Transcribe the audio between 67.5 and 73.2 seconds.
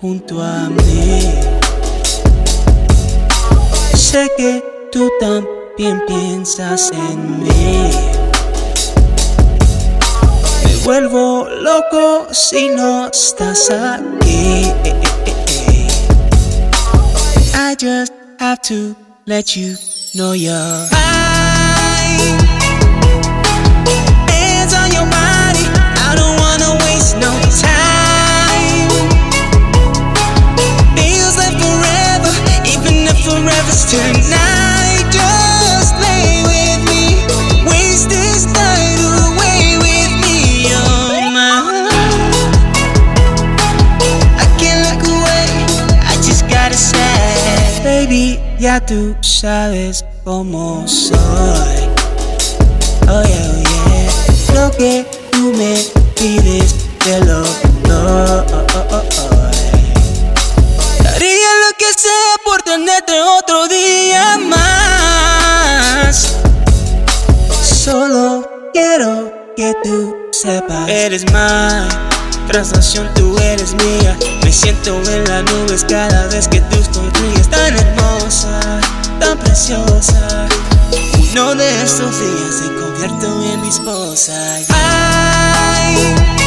Solo quiero que tú sepas. Eres mía, transacción